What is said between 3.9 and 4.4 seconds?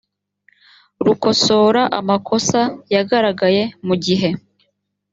gihe